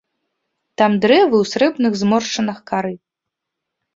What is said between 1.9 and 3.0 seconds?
зморшчынах кары.